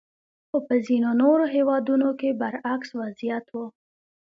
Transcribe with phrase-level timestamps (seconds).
[0.49, 2.07] خو په ځینو نورو هېوادونو
[2.39, 3.65] برعکس وضعیت وو.